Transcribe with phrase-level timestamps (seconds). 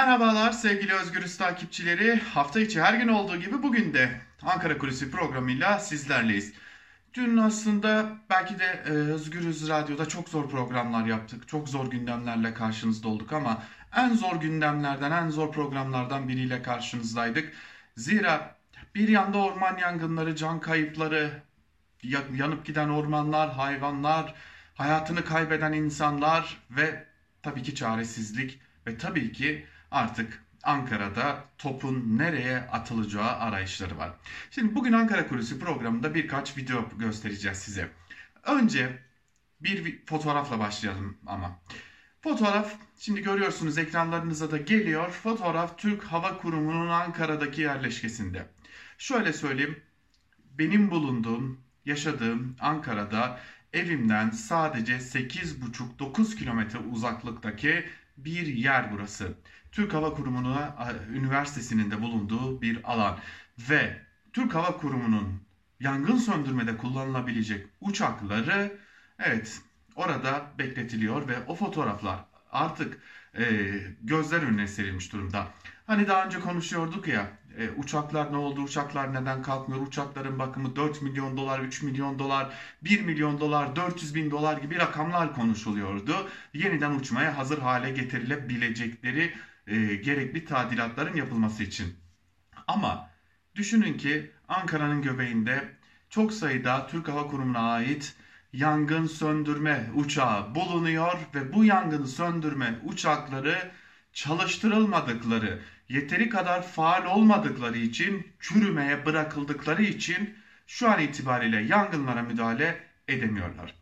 [0.00, 2.20] Merhabalar sevgili Özgürüz takipçileri.
[2.20, 6.52] Hafta içi her gün olduğu gibi bugün de Ankara Kulisi programıyla sizlerleyiz.
[7.14, 11.48] Dün aslında belki de e, Özgürüz Radyo'da çok zor programlar yaptık.
[11.48, 13.62] Çok zor gündemlerle karşınızda olduk ama
[13.96, 17.52] en zor gündemlerden, en zor programlardan biriyle karşınızdaydık.
[17.96, 18.56] Zira
[18.94, 21.42] bir yanda orman yangınları, can kayıpları,
[22.02, 24.34] ya- yanıp giden ormanlar, hayvanlar,
[24.74, 27.06] hayatını kaybeden insanlar ve
[27.42, 34.12] tabii ki çaresizlik ve tabii ki artık Ankara'da topun nereye atılacağı arayışları var.
[34.50, 37.90] Şimdi bugün Ankara Kulisi programında birkaç video göstereceğiz size.
[38.44, 38.98] Önce
[39.60, 41.58] bir fotoğrafla başlayalım ama.
[42.20, 45.10] Fotoğraf şimdi görüyorsunuz ekranlarınıza da geliyor.
[45.10, 48.46] Fotoğraf Türk Hava Kurumu'nun Ankara'daki yerleşkesinde.
[48.98, 49.80] Şöyle söyleyeyim.
[50.58, 53.40] Benim bulunduğum, yaşadığım Ankara'da
[53.72, 57.84] evimden sadece 8,5-9 kilometre uzaklıktaki
[58.24, 59.34] bir yer burası.
[59.72, 60.76] Türk Hava Kurumu'na
[61.12, 63.18] üniversitesinin de bulunduğu bir alan
[63.58, 65.42] ve Türk Hava Kurumu'nun
[65.80, 68.78] yangın söndürmede kullanılabilecek uçakları
[69.18, 69.60] evet
[69.94, 72.98] orada bekletiliyor ve o fotoğraflar artık
[73.38, 73.44] e,
[74.02, 75.46] gözler önüne serilmiş durumda.
[75.86, 81.02] Hani daha önce konuşuyorduk ya e, uçaklar ne oldu, uçaklar neden kalkmıyor, uçakların bakımı 4
[81.02, 86.28] milyon dolar, 3 milyon dolar, 1 milyon dolar, 400 bin dolar gibi rakamlar konuşuluyordu.
[86.54, 89.34] Yeniden uçmaya hazır hale getirilebilecekleri
[89.66, 91.96] e, gerekli tadilatların yapılması için.
[92.66, 93.10] Ama
[93.54, 95.68] düşünün ki Ankara'nın göbeğinde
[96.10, 98.16] çok sayıda Türk Hava Kurumu'na ait
[98.52, 103.70] yangın söndürme uçağı bulunuyor ve bu yangın söndürme uçakları
[104.12, 110.34] çalıştırılmadıkları, yeteri kadar faal olmadıkları için, çürümeye bırakıldıkları için
[110.66, 113.74] şu an itibariyle yangınlara müdahale edemiyorlar.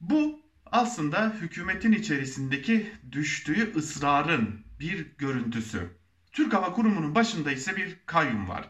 [0.00, 5.88] Bu aslında hükümetin içerisindeki düştüğü ısrarın bir görüntüsü.
[6.32, 8.68] Türk Hava Kurumu'nun başında ise bir kayyum var.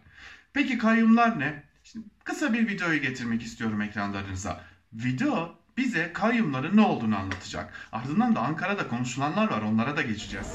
[0.52, 1.62] Peki kayyumlar ne?
[1.84, 4.64] Şimdi kısa bir videoyu getirmek istiyorum ekranlarınıza.
[4.92, 7.72] Video bize kayyumların ne olduğunu anlatacak.
[7.92, 10.46] Ardından da Ankara'da konuşulanlar var onlara da geçeceğiz.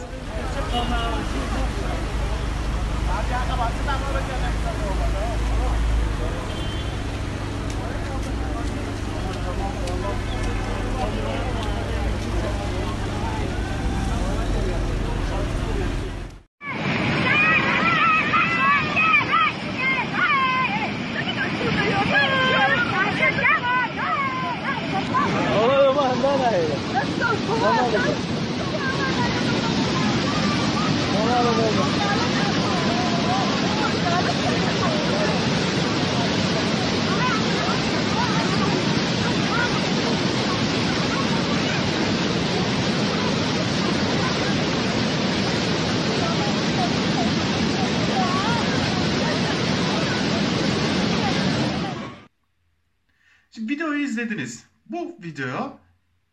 [53.51, 54.65] Şimdi videoyu izlediniz.
[54.85, 55.79] Bu video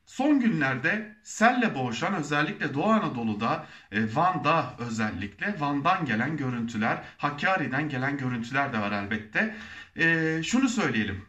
[0.06, 8.18] son günlerde selle boğuşan özellikle Doğu Anadolu'da e, Van'da özellikle Van'dan gelen görüntüler, Hakkari'den gelen
[8.18, 9.56] görüntüler de var elbette.
[9.96, 11.24] E, şunu söyleyelim.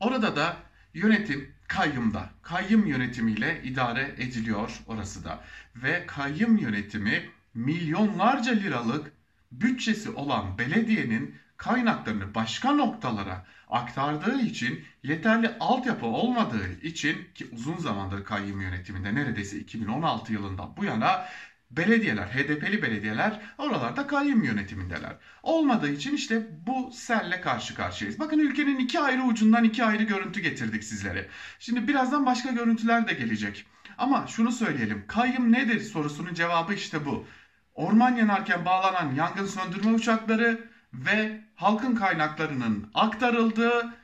[0.00, 0.56] Orada da
[0.94, 2.30] yönetim kayyumda.
[2.42, 5.44] Kayyum yönetimiyle idare ediliyor orası da.
[5.76, 9.12] Ve kayyum yönetimi milyonlarca liralık
[9.52, 18.24] bütçesi olan belediyenin kaynaklarını başka noktalara aktardığı için yeterli altyapı olmadığı için ki uzun zamandır
[18.24, 21.26] kayyum yönetiminde neredeyse 2016 yılından bu yana
[21.70, 25.16] belediyeler, HDP'li belediyeler oralarda kayyum yönetimindeler.
[25.42, 28.18] Olmadığı için işte bu selle karşı karşıyayız.
[28.18, 31.28] Bakın ülkenin iki ayrı ucundan iki ayrı görüntü getirdik sizlere.
[31.58, 33.66] Şimdi birazdan başka görüntüler de gelecek.
[33.98, 35.04] Ama şunu söyleyelim.
[35.06, 37.26] Kayyum nedir sorusunun cevabı işte bu.
[37.74, 43.94] Orman yanarken bağlanan yangın söndürme uçakları ve halkın kaynaklarının aktarıldığı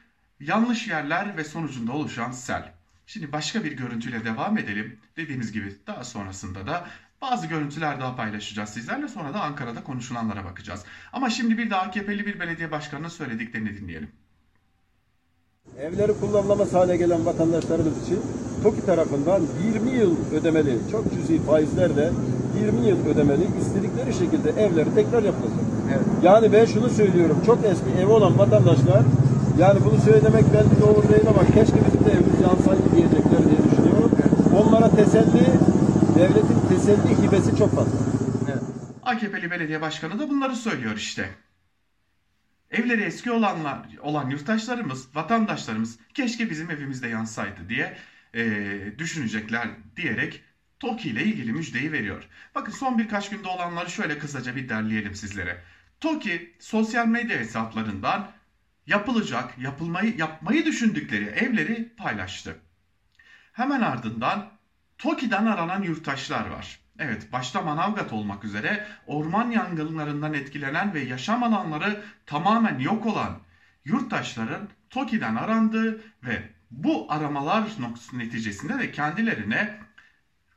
[0.40, 2.72] yanlış yerler ve sonucunda oluşan sel.
[3.06, 4.98] Şimdi başka bir görüntüyle devam edelim.
[5.16, 6.86] Dediğimiz gibi daha sonrasında da
[7.22, 9.08] bazı görüntüler daha paylaşacağız sizlerle.
[9.08, 10.84] Sonra da Ankara'da konuşulanlara bakacağız.
[11.12, 14.10] Ama şimdi bir de AKP'li bir belediye başkanının söylediklerini dinleyelim.
[15.78, 18.22] Evleri kullanılamaz hale gelen vatandaşlarımız için
[18.62, 19.42] TOKİ tarafından
[19.74, 22.10] 20 yıl ödemeli, çok cüzi faizlerle
[22.60, 25.75] 20 yıl ödemeli istedikleri şekilde evleri tekrar yapılacak.
[26.22, 29.02] Yani ben şunu söylüyorum, çok eski evi olan vatandaşlar
[29.58, 34.10] yani bunu söylemek belki doğru değil ama keşke bizim de evimiz yansaydı diyecekler diye düşünüyorum.
[34.56, 35.46] Onlara teselli,
[36.18, 37.98] devletin teselli hibesi çok fazla.
[39.02, 41.30] AKP'li belediye başkanı da bunları söylüyor işte.
[42.70, 47.96] Evleri eski olanlar, olan yurttaşlarımız, vatandaşlarımız keşke bizim evimizde yansaydı diye
[48.34, 50.42] eee, düşünecekler diyerek
[50.80, 52.28] TOKİ ile ilgili müjdeyi veriyor.
[52.54, 55.62] Bakın son birkaç günde olanları şöyle kısaca bir derleyelim sizlere.
[56.00, 58.30] TOKİ sosyal medya hesaplarından
[58.86, 62.56] yapılacak, yapılmayı yapmayı düşündükleri evleri paylaştı.
[63.52, 64.50] Hemen ardından
[64.98, 66.78] TOKİ'den aranan yurttaşlar var.
[66.98, 73.38] Evet, başta Manavgat olmak üzere orman yangınlarından etkilenen ve yaşam alanları tamamen yok olan
[73.84, 77.64] yurttaşların TOKİ'den arandığı ve bu aramalar
[78.12, 79.78] neticesinde de kendilerine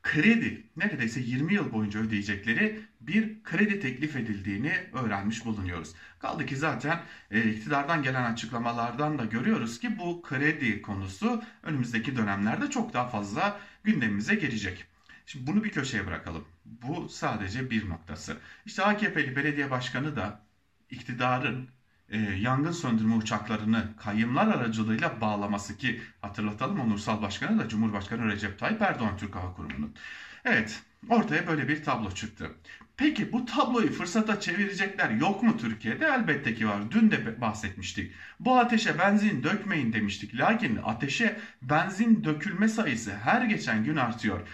[0.04, 5.96] kredi neredeyse 20 yıl boyunca ödeyecekleri bir kredi teklif edildiğini öğrenmiş bulunuyoruz.
[6.20, 7.02] Kaldı ki zaten
[7.32, 13.60] e, iktidardan gelen açıklamalardan da görüyoruz ki bu kredi konusu önümüzdeki dönemlerde çok daha fazla
[13.84, 14.86] gündemimize gelecek.
[15.26, 16.46] Şimdi bunu bir köşeye bırakalım.
[16.66, 18.38] Bu sadece bir noktası.
[18.66, 20.46] İşte AKP'li belediye başkanı da
[20.90, 21.70] iktidarın
[22.12, 28.82] e, yangın söndürme uçaklarını kayyımlar aracılığıyla bağlaması ki hatırlatalım onursal başkanı da Cumhurbaşkanı Recep Tayyip
[28.82, 29.96] Erdoğan Türk Hava Kurumu'nun.
[30.46, 32.52] Evet ortaya böyle bir tablo çıktı.
[32.98, 36.06] Peki bu tabloyu fırsata çevirecekler yok mu Türkiye'de?
[36.06, 36.92] Elbette ki var.
[36.92, 38.14] Dün de bahsetmiştik.
[38.40, 40.36] Bu ateşe benzin dökmeyin demiştik.
[40.36, 44.48] Lakin ateşe benzin dökülme sayısı her geçen gün artıyor.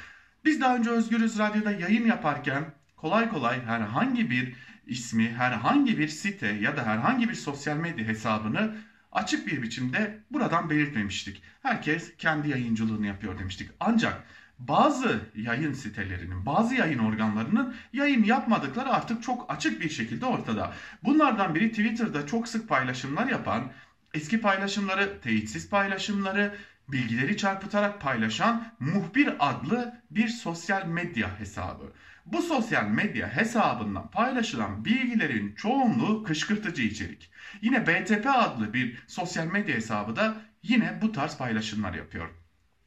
[0.45, 4.55] Biz daha önce Özgürüz Radyo'da yayın yaparken kolay kolay herhangi bir
[4.87, 8.75] ismi, herhangi bir site ya da herhangi bir sosyal medya hesabını
[9.11, 11.41] açık bir biçimde buradan belirtmemiştik.
[11.61, 13.71] Herkes kendi yayıncılığını yapıyor demiştik.
[13.79, 14.23] Ancak
[14.59, 20.73] bazı yayın sitelerinin, bazı yayın organlarının yayın yapmadıkları artık çok açık bir şekilde ortada.
[21.03, 23.71] Bunlardan biri Twitter'da çok sık paylaşımlar yapan,
[24.13, 26.55] eski paylaşımları, teyitsiz paylaşımları,
[26.87, 31.93] bilgileri çarpıtarak paylaşan Muhbir adlı bir sosyal medya hesabı.
[32.25, 37.31] Bu sosyal medya hesabından paylaşılan bilgilerin çoğunluğu kışkırtıcı içerik.
[37.61, 42.29] Yine BTP adlı bir sosyal medya hesabı da yine bu tarz paylaşımlar yapıyor.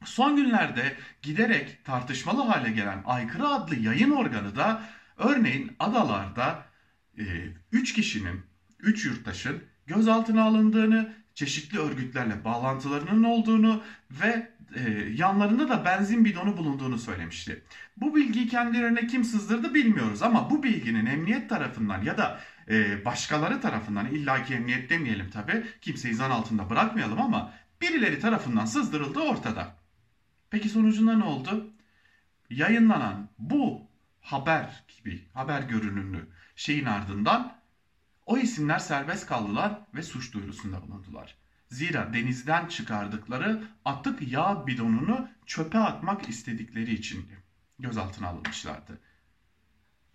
[0.05, 4.81] Son günlerde giderek tartışmalı hale gelen Aykırı adlı yayın organı da
[5.17, 6.65] örneğin adalarda
[7.71, 8.41] 3 e, kişinin,
[8.79, 14.81] 3 yurttaşın gözaltına alındığını, çeşitli örgütlerle bağlantılarının olduğunu ve e,
[15.15, 17.63] yanlarında da benzin bidonu bulunduğunu söylemişti.
[17.97, 22.39] Bu bilgiyi kendilerine kim sızdırdı bilmiyoruz ama bu bilginin emniyet tarafından ya da
[22.69, 29.19] e, başkaları tarafından illaki emniyet demeyelim tabi kimseyi zan altında bırakmayalım ama birileri tarafından sızdırıldı
[29.19, 29.75] ortada.
[30.49, 31.73] Peki sonucunda ne oldu?
[32.49, 33.87] Yayınlanan bu
[34.21, 37.58] haber gibi haber görünümlü şeyin ardından
[38.29, 41.35] o isimler serbest kaldılar ve suç duyurusunda bulundular.
[41.67, 47.31] Zira denizden çıkardıkları atık yağ bidonunu çöpe atmak istedikleri için
[47.79, 48.99] gözaltına alınmışlardı.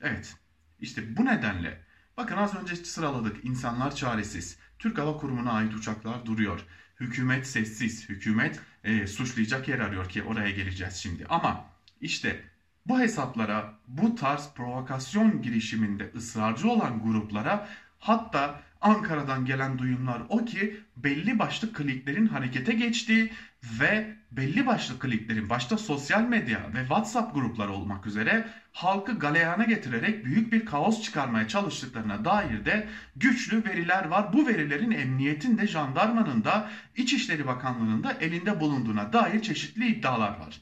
[0.01, 0.37] Evet,
[0.81, 1.85] işte bu nedenle
[2.17, 4.59] bakın az önce sıraladık insanlar çaresiz.
[4.79, 6.61] Türk Hava Kurumu'na ait uçaklar duruyor.
[7.01, 11.27] Hükümet sessiz, hükümet e, suçlayacak yer arıyor ki oraya geleceğiz şimdi.
[11.27, 11.65] Ama
[12.01, 12.45] işte
[12.87, 17.69] bu hesaplara, bu tarz provokasyon girişiminde ısrarcı olan gruplara
[18.05, 23.33] hatta Ankara'dan gelen duyumlar o ki belli başlı kliklerin harekete geçtiği
[23.81, 30.25] ve belli başlı kliklerin başta sosyal medya ve WhatsApp grupları olmak üzere halkı galeyana getirerek
[30.25, 34.33] büyük bir kaos çıkarmaya çalıştıklarına dair de güçlü veriler var.
[34.33, 40.61] Bu verilerin emniyetin de jandarmanın da İçişleri Bakanlığı'nın da elinde bulunduğuna dair çeşitli iddialar var.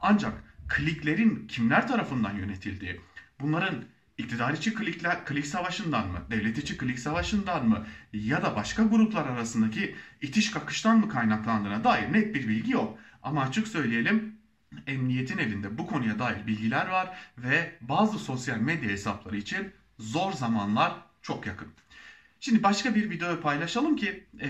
[0.00, 0.32] Ancak
[0.68, 3.00] kliklerin kimler tarafından yönetildiği,
[3.40, 3.84] bunların
[4.18, 9.26] iktidar içi klikler, klik savaşından mı, devlet içi klik savaşından mı ya da başka gruplar
[9.26, 12.98] arasındaki itiş kakıştan mı kaynaklandığına dair net bir bilgi yok.
[13.22, 14.36] Ama açık söyleyelim
[14.86, 20.92] emniyetin elinde bu konuya dair bilgiler var ve bazı sosyal medya hesapları için zor zamanlar
[21.22, 21.68] çok yakın.
[22.40, 24.48] Şimdi başka bir video paylaşalım ki e,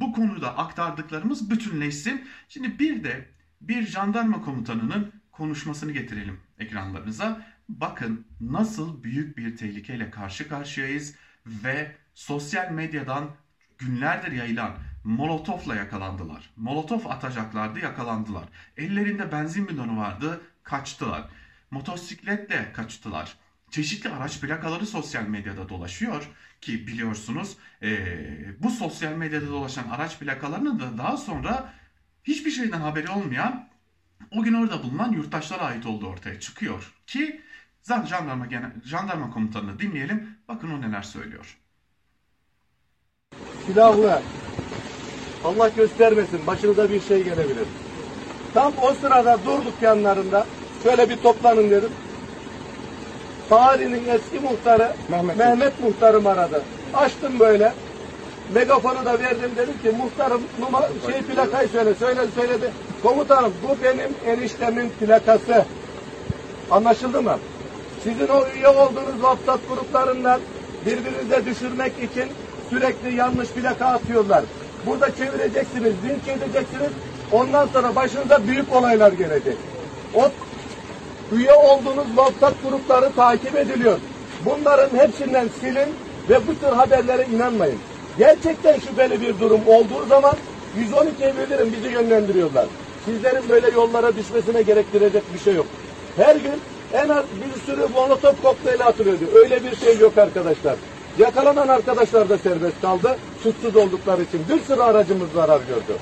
[0.00, 2.28] bu konuda aktardıklarımız bütünleşsin.
[2.48, 3.28] Şimdi bir de
[3.60, 11.14] bir jandarma komutanının konuşmasını getirelim ekranlarınıza bakın nasıl büyük bir tehlikeyle karşı karşıyayız
[11.46, 13.30] ve sosyal medyadan
[13.78, 16.50] günlerdir yayılan molotofla yakalandılar.
[16.56, 18.44] Molotof atacaklardı yakalandılar.
[18.76, 21.28] Ellerinde benzin bidonu vardı kaçtılar.
[21.70, 23.36] Motosikletle kaçtılar.
[23.70, 26.28] Çeşitli araç plakaları sosyal medyada dolaşıyor
[26.60, 31.74] ki biliyorsunuz ee, bu sosyal medyada dolaşan araç plakalarının da daha sonra
[32.24, 33.68] hiçbir şeyden haberi olmayan
[34.30, 37.40] o gün orada bulunan yurttaşlara ait olduğu ortaya çıkıyor ki
[37.88, 40.38] jandarma, genel, jandarma komutanını dinleyelim.
[40.48, 41.58] Bakın o neler söylüyor.
[43.66, 44.20] Silahlı.
[45.44, 47.66] Allah göstermesin başınıza bir şey gelebilir.
[48.54, 50.46] Tam o sırada durduk yanlarında.
[50.82, 51.90] Şöyle bir toplanın dedim.
[53.48, 56.62] Tarihin eski muhtarı Mehmet, Mehmet muhtarım aradı.
[56.94, 57.72] Açtım böyle.
[58.54, 61.94] Megafonu da verdim dedim ki muhtarım numara, şey plakayı söyle.
[61.94, 62.72] Söyle söyledi.
[63.02, 65.64] Komutanım bu benim eniştemin plakası.
[66.70, 67.38] Anlaşıldı mı?
[68.04, 70.40] Sizin o üye olduğunuz WhatsApp gruplarından
[70.86, 72.24] birbirinize düşürmek için
[72.70, 74.44] sürekli yanlış plaka atıyorlar.
[74.86, 76.90] Burada çevireceksiniz, linç edeceksiniz.
[77.32, 79.56] Ondan sonra başınıza büyük olaylar gelecek.
[80.14, 80.30] O
[81.32, 83.98] üye olduğunuz WhatsApp grupları takip ediliyor.
[84.44, 85.94] Bunların hepsinden silin
[86.30, 87.78] ve bu tür haberlere inanmayın.
[88.18, 90.34] Gerçekten şüpheli bir durum olduğu zaman
[90.78, 92.66] 112'ye bilirim bizi yönlendiriyorlar.
[93.04, 95.66] Sizlerin böyle yollara düşmesine gerektirecek bir şey yok.
[96.16, 96.60] Her gün
[96.94, 99.24] en az bir sürü molotof kokteyli atılıyordu.
[99.34, 100.74] Öyle bir şey yok arkadaşlar.
[101.18, 103.16] Yakalanan arkadaşlar da serbest kaldı.
[103.42, 105.98] Suçsuz oldukları için bir sürü aracımız zarar gördü.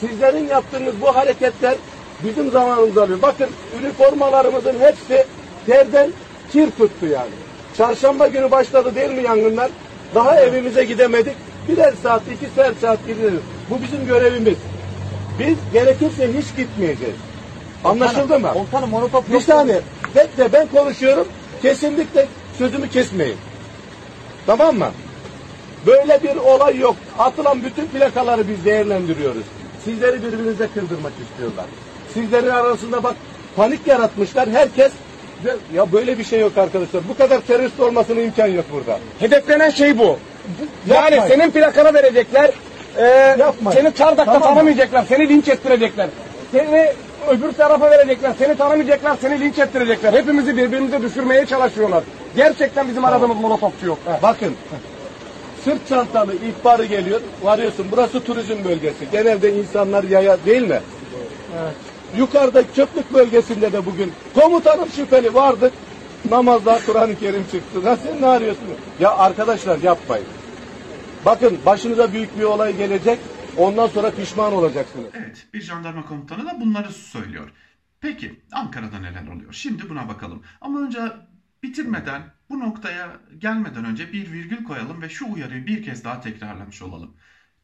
[0.00, 1.74] Sizlerin yaptığınız bu hareketler
[2.24, 3.22] bizim zamanımızda alıyor.
[3.22, 3.48] Bakın
[3.80, 5.26] üniformalarımızın hepsi
[5.66, 6.10] terden
[6.52, 7.30] kir tuttu yani.
[7.76, 9.70] Çarşamba günü başladı değil mi yangınlar?
[10.14, 11.34] Daha evimize gidemedik.
[11.68, 13.40] Birer saat, iki saat, saat gidiyoruz.
[13.70, 14.56] Bu bizim görevimiz.
[15.38, 17.16] Biz gerekirse hiç gitmeyeceğiz.
[17.84, 18.52] Anlaşıldı mı?
[18.52, 19.80] Komutanım monotof Bir saniye.
[20.16, 21.28] Bekle ben konuşuyorum.
[21.62, 22.26] Kesinlikle
[22.58, 23.36] sözümü kesmeyin.
[24.46, 24.90] Tamam mı?
[25.86, 26.96] Böyle bir olay yok.
[27.18, 29.42] Atılan bütün plakaları biz değerlendiriyoruz.
[29.84, 31.64] Sizleri birbirinize kırdırmak istiyorlar.
[32.14, 33.14] Sizlerin arasında bak
[33.56, 34.48] panik yaratmışlar.
[34.50, 34.92] Herkes
[35.74, 37.02] ya böyle bir şey yok arkadaşlar.
[37.08, 38.98] Bu kadar terörist olmasının imkan yok burada.
[39.18, 40.18] Hedeflenen şey bu.
[40.86, 41.22] Yani Yapmayın.
[41.28, 42.50] senin plakanı verecekler.
[42.96, 43.04] E,
[43.38, 43.80] Yapmayın.
[43.80, 44.54] seni çardakta Tamam mı?
[44.54, 45.04] tanımayacaklar.
[45.08, 46.08] Seni linç ettirecekler.
[46.52, 46.92] Seni
[47.30, 48.34] öbür tarafa verecekler.
[48.38, 49.16] Seni tanımayacaklar.
[49.20, 50.12] Seni linç ettirecekler.
[50.12, 52.04] Hepimizi birbirimize düşürmeye çalışıyorlar.
[52.36, 53.98] Gerçekten bizim aradığımız molotofçu yok.
[54.04, 54.18] Ha.
[54.22, 54.54] Bakın
[55.64, 57.20] sırt çantalı ihbarı geliyor.
[57.42, 59.10] Varıyorsun burası turizm bölgesi.
[59.12, 60.80] Genelde insanlar yaya değil mi?
[62.16, 65.72] Yukarıda çöplük bölgesinde de bugün komutanım şüpheli vardık.
[66.30, 67.80] Namazda Kur'an-ı Kerim çıktı.
[68.02, 68.64] Sen ne arıyorsun?
[69.00, 70.26] Ya arkadaşlar yapmayın.
[71.26, 73.18] Bakın başınıza büyük bir olay gelecek.
[73.58, 75.10] Ondan sonra pişman olacaksınız.
[75.14, 77.52] Evet, bir jandarma komutanı da bunları söylüyor.
[78.00, 79.52] Peki, Ankara'da neler oluyor?
[79.52, 80.42] Şimdi buna bakalım.
[80.60, 81.00] Ama önce
[81.62, 86.82] bitirmeden, bu noktaya gelmeden önce bir virgül koyalım ve şu uyarıyı bir kez daha tekrarlamış
[86.82, 87.16] olalım.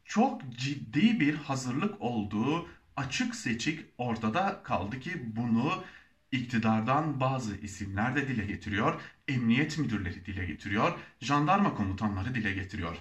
[0.05, 5.83] Çok ciddi bir hazırlık olduğu açık seçik ortada kaldı ki bunu
[6.31, 12.97] iktidardan bazı isimler de dile getiriyor, emniyet müdürleri dile getiriyor, jandarma komutanları dile getiriyor.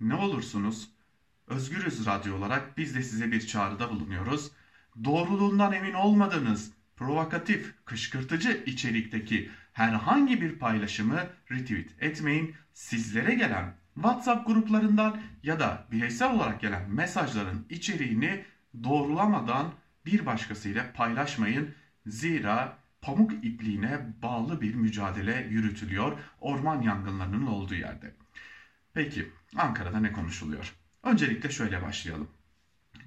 [0.00, 0.95] Ne olursunuz
[1.48, 4.50] Özgürüz Radyo olarak biz de size bir çağrıda bulunuyoruz.
[5.04, 12.54] Doğruluğundan emin olmadığınız provokatif, kışkırtıcı içerikteki herhangi bir paylaşımı retweet etmeyin.
[12.72, 18.44] Sizlere gelen WhatsApp gruplarından ya da bireysel olarak gelen mesajların içeriğini
[18.84, 19.72] doğrulamadan
[20.06, 21.74] bir başkasıyla paylaşmayın.
[22.06, 28.14] Zira pamuk ipliğine bağlı bir mücadele yürütülüyor orman yangınlarının olduğu yerde.
[28.94, 30.85] Peki Ankara'da ne konuşuluyor?
[31.06, 32.28] Öncelikle şöyle başlayalım.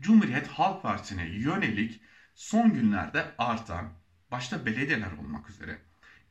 [0.02, 2.02] Cumhuriyet Halk Partisi'ne yönelik
[2.36, 3.94] son günlerde artan,
[4.32, 5.80] başta belediyeler olmak üzere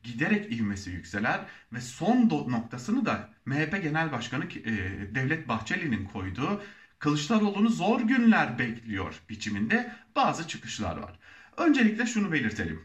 [0.03, 4.71] giderek ivmesi yükselen ve son noktasını da MHP Genel Başkanı e,
[5.15, 6.63] Devlet Bahçeli'nin koyduğu
[6.99, 11.19] Kılıçdaroğlu'nu zor günler bekliyor biçiminde bazı çıkışlar var.
[11.57, 12.83] Öncelikle şunu belirtelim.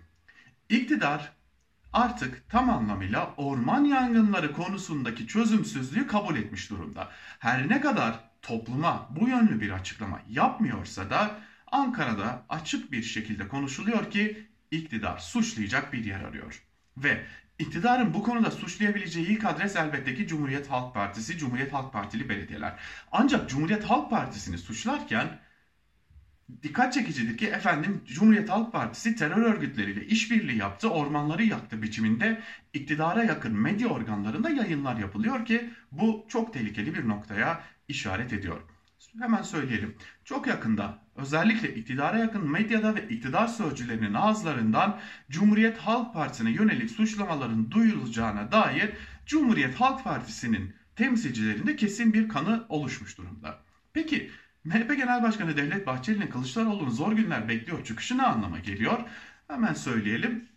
[0.68, 1.32] İktidar
[1.94, 7.08] artık tam anlamıyla orman yangınları konusundaki çözümsüzlüğü kabul etmiş durumda.
[7.38, 11.30] Her ne kadar topluma bu yönlü bir açıklama yapmıyorsa da
[11.72, 16.62] Ankara'da açık bir şekilde konuşuluyor ki iktidar suçlayacak bir yer arıyor.
[16.96, 17.24] Ve
[17.58, 22.74] iktidarın bu konuda suçlayabileceği ilk adres elbette ki Cumhuriyet Halk Partisi, Cumhuriyet Halk Partili belediyeler.
[23.12, 25.28] Ancak Cumhuriyet Halk Partisi'ni suçlarken
[26.62, 32.40] dikkat çekicidir ki efendim Cumhuriyet Halk Partisi terör örgütleriyle işbirliği yaptı, ormanları yaktı biçiminde
[32.72, 38.60] iktidara yakın medya organlarında yayınlar yapılıyor ki bu çok tehlikeli bir noktaya işaret ediyor.
[39.20, 39.94] Hemen söyleyelim.
[40.24, 47.70] Çok yakında özellikle iktidara yakın medyada ve iktidar sözcülerinin ağızlarından Cumhuriyet Halk Partisi'ne yönelik suçlamaların
[47.70, 48.90] duyulacağına dair
[49.26, 53.58] Cumhuriyet Halk Partisi'nin temsilcilerinde kesin bir kanı oluşmuş durumda.
[53.92, 54.30] Peki
[54.64, 59.00] MHP Genel Başkanı Devlet Bahçeli'nin Kılıçdaroğlu'nu zor günler bekliyor çıkışı ne anlama geliyor?
[59.48, 60.48] Hemen söyleyelim.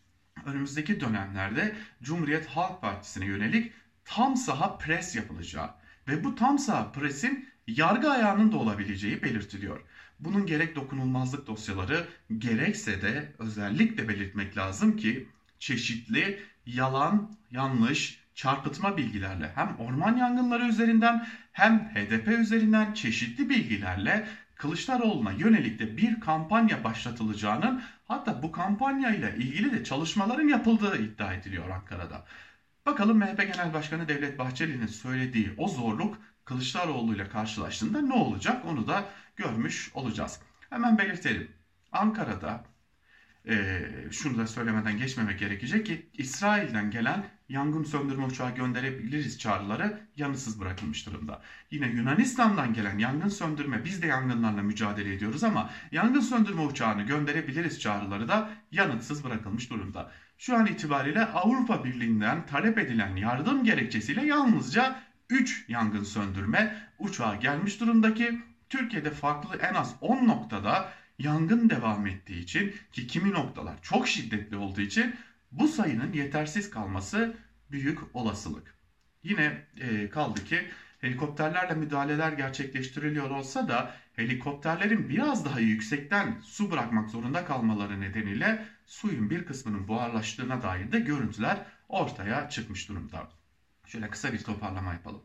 [0.46, 3.74] Önümüzdeki dönemlerde Cumhuriyet Halk Partisi'ne yönelik
[4.06, 5.70] tam saha pres yapılacağı
[6.08, 9.82] ve bu tam saha presin yargı ayağının da olabileceği belirtiliyor.
[10.20, 15.28] Bunun gerek dokunulmazlık dosyaları gerekse de özellikle belirtmek lazım ki
[15.60, 25.32] çeşitli yalan, yanlış, çarpıtma bilgilerle hem orman yangınları üzerinden hem HDP üzerinden çeşitli bilgilerle Kılıçdaroğlu'na
[25.32, 31.70] yönelik de bir kampanya başlatılacağının hatta bu kampanya ile ilgili de çalışmaların yapıldığı iddia ediliyor
[31.70, 32.26] Ankara'da.
[32.86, 38.88] Bakalım MHP Genel Başkanı Devlet Bahçeli'nin söylediği o zorluk Kılıçdaroğlu ile karşılaştığında ne olacak onu
[38.88, 40.40] da görmüş olacağız.
[40.70, 41.52] Hemen belirtelim.
[41.92, 42.64] Ankara'da
[43.50, 50.60] e, şunu da söylemeden geçmemek gerekecek ki İsrail'den gelen yangın söndürme uçağı gönderebiliriz çağrıları yanıtsız
[50.60, 51.42] bırakılmış durumda.
[51.72, 57.80] Yine Yunanistan'dan gelen yangın söndürme biz de yangınlarla mücadele ediyoruz ama yangın söndürme uçağını gönderebiliriz
[57.80, 60.12] çağrıları da yanıtsız bırakılmış durumda.
[60.38, 65.00] Şu an itibariyle Avrupa Birliği'nden talep edilen yardım gerekçesiyle yalnızca
[65.30, 72.40] 3 yangın söndürme uçağı gelmiş durumdaki Türkiye'de farklı en az 10 noktada yangın devam ettiği
[72.40, 75.16] için ki kimi noktalar çok şiddetli olduğu için
[75.52, 77.38] bu sayının yetersiz kalması
[77.72, 78.78] büyük olasılık.
[79.24, 80.68] Yine e, kaldı ki
[81.00, 89.30] helikopterlerle müdahaleler gerçekleştiriliyor olsa da helikopterlerin biraz daha yüksekten su bırakmak zorunda kalmaları nedeniyle suyun
[89.30, 93.30] bir kısmının buharlaştığına dair de görüntüler ortaya çıkmış durumda.
[93.86, 95.24] Şöyle kısa bir toparlama yapalım.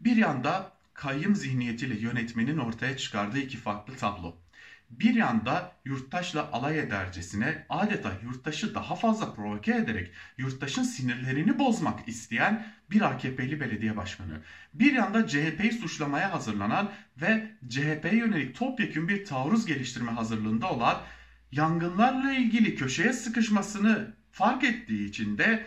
[0.00, 4.47] Bir yanda kayyım zihniyetiyle yönetmenin ortaya çıkardığı iki farklı tablo.
[4.90, 12.66] Bir yanda yurttaşla alay edercesine adeta yurttaşı daha fazla provoke ederek yurttaşın sinirlerini bozmak isteyen
[12.90, 14.42] bir AKP'li belediye başkanı.
[14.74, 21.02] Bir yanda CHP'yi suçlamaya hazırlanan ve CHP'ye yönelik topyekun bir taarruz geliştirme hazırlığında olan
[21.52, 25.66] yangınlarla ilgili köşeye sıkışmasını fark ettiği için de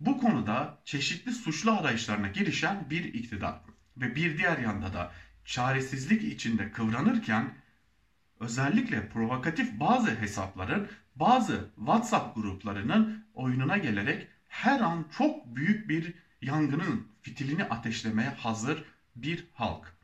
[0.00, 3.60] bu konuda çeşitli suçlu arayışlarına girişen bir iktidar
[3.96, 5.12] ve bir diğer yanda da
[5.44, 7.54] çaresizlik içinde kıvranırken
[8.40, 17.08] özellikle provokatif bazı hesapların, bazı WhatsApp gruplarının oyununa gelerek her an çok büyük bir yangının
[17.22, 18.84] fitilini ateşlemeye hazır
[19.16, 19.96] bir halk.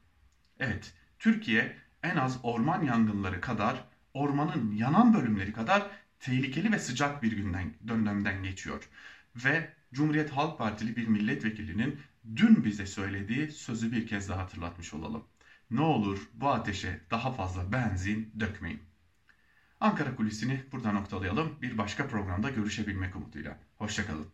[0.60, 3.84] Evet, Türkiye en az orman yangınları kadar,
[4.14, 8.88] ormanın yanan bölümleri kadar tehlikeli ve sıcak bir günden, dönemden geçiyor.
[9.36, 12.00] Ve Cumhuriyet Halk Partili bir milletvekilinin
[12.36, 15.24] dün bize söylediği sözü bir kez daha hatırlatmış olalım.
[15.70, 18.82] Ne olur bu ateşe daha fazla benzin dökmeyin.
[19.80, 21.62] Ankara Kulisi'ni burada noktalayalım.
[21.62, 23.58] Bir başka programda görüşebilmek umuduyla.
[23.76, 24.32] Hoşçakalın.